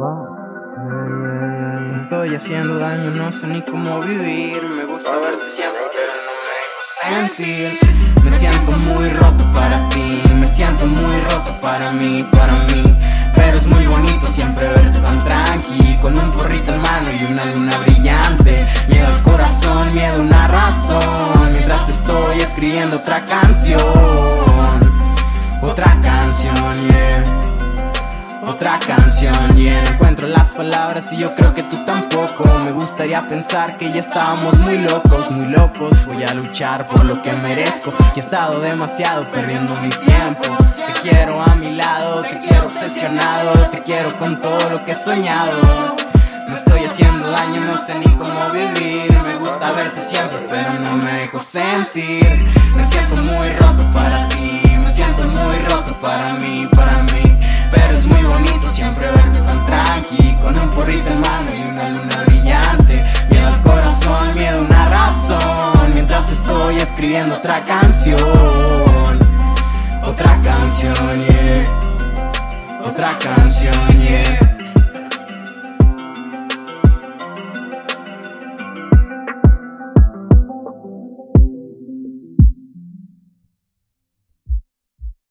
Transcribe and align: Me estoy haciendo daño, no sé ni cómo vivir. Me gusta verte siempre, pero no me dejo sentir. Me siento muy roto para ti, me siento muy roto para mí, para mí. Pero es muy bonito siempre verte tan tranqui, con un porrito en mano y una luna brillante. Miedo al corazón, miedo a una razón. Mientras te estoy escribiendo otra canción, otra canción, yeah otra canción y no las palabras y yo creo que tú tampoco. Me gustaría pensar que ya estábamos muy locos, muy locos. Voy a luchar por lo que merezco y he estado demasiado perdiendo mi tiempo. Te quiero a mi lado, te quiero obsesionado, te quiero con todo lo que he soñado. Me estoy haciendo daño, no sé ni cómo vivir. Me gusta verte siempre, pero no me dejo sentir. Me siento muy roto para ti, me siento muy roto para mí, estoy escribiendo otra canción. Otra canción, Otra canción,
Me 0.00 0.06
estoy 2.04 2.34
haciendo 2.34 2.78
daño, 2.78 3.10
no 3.10 3.30
sé 3.30 3.46
ni 3.46 3.60
cómo 3.60 4.00
vivir. 4.00 4.62
Me 4.74 4.86
gusta 4.86 5.14
verte 5.18 5.44
siempre, 5.44 5.82
pero 5.92 6.12
no 6.24 6.32
me 6.40 6.54
dejo 6.56 6.80
sentir. 7.36 7.68
Me 8.24 8.30
siento 8.30 8.72
muy 8.78 9.10
roto 9.10 9.44
para 9.52 9.86
ti, 9.90 10.22
me 10.36 10.46
siento 10.46 10.86
muy 10.86 11.20
roto 11.30 11.60
para 11.60 11.92
mí, 11.92 12.26
para 12.32 12.54
mí. 12.64 12.96
Pero 13.34 13.58
es 13.58 13.68
muy 13.68 13.86
bonito 13.86 14.26
siempre 14.26 14.68
verte 14.68 15.00
tan 15.00 15.22
tranqui, 15.22 15.98
con 16.00 16.16
un 16.16 16.30
porrito 16.30 16.72
en 16.72 16.80
mano 16.80 17.10
y 17.20 17.24
una 17.30 17.44
luna 17.52 17.76
brillante. 17.80 18.66
Miedo 18.88 19.06
al 19.06 19.22
corazón, 19.22 19.92
miedo 19.92 20.16
a 20.16 20.20
una 20.20 20.48
razón. 20.48 21.50
Mientras 21.52 21.84
te 21.84 21.92
estoy 21.92 22.40
escribiendo 22.40 22.96
otra 22.96 23.22
canción, 23.22 23.82
otra 25.60 26.00
canción, 26.00 26.88
yeah 26.88 27.40
otra 28.50 28.78
canción 28.80 29.56
y 29.56 29.70
no 29.70 29.98
las 30.28 30.54
palabras 30.54 31.12
y 31.12 31.16
yo 31.16 31.34
creo 31.34 31.54
que 31.54 31.62
tú 31.62 31.84
tampoco. 31.84 32.44
Me 32.64 32.72
gustaría 32.72 33.26
pensar 33.28 33.76
que 33.78 33.90
ya 33.90 34.00
estábamos 34.00 34.58
muy 34.58 34.78
locos, 34.78 35.30
muy 35.30 35.46
locos. 35.46 36.06
Voy 36.06 36.22
a 36.22 36.34
luchar 36.34 36.86
por 36.86 37.04
lo 37.04 37.22
que 37.22 37.32
merezco 37.32 37.92
y 38.14 38.18
he 38.18 38.22
estado 38.22 38.60
demasiado 38.60 39.30
perdiendo 39.30 39.74
mi 39.76 39.90
tiempo. 39.90 40.44
Te 40.74 41.00
quiero 41.02 41.40
a 41.42 41.54
mi 41.54 41.72
lado, 41.72 42.22
te 42.22 42.38
quiero 42.40 42.66
obsesionado, 42.66 43.52
te 43.70 43.82
quiero 43.82 44.18
con 44.18 44.38
todo 44.38 44.70
lo 44.70 44.84
que 44.84 44.92
he 44.92 44.94
soñado. 44.94 45.96
Me 46.48 46.54
estoy 46.54 46.80
haciendo 46.80 47.30
daño, 47.30 47.60
no 47.60 47.78
sé 47.78 47.98
ni 47.98 48.12
cómo 48.16 48.50
vivir. 48.50 49.12
Me 49.24 49.36
gusta 49.36 49.70
verte 49.72 50.00
siempre, 50.00 50.40
pero 50.48 50.72
no 50.80 50.96
me 50.96 51.12
dejo 51.12 51.38
sentir. 51.38 52.26
Me 52.74 52.82
siento 52.82 53.16
muy 53.16 53.48
roto 53.60 53.84
para 53.94 54.28
ti, 54.28 54.62
me 54.76 54.88
siento 54.88 55.22
muy 55.28 55.56
roto 55.68 55.96
para 56.00 56.34
mí, 56.34 56.49
estoy 66.30 66.76
escribiendo 66.76 67.36
otra 67.36 67.62
canción. 67.62 68.18
Otra 70.02 70.40
canción, 70.40 70.94
Otra 72.84 73.16
canción, 73.18 74.49